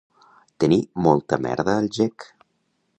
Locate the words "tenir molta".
0.63-1.41